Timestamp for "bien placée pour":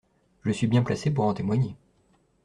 0.65-1.25